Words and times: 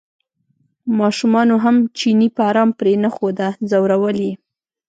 ماشومانو 0.99 1.55
هم 1.63 1.75
چینی 1.97 2.27
په 2.35 2.41
ارام 2.49 2.69
پرېنښوده 2.79 3.47
ځورول 3.69 4.17
یې. 4.25 4.33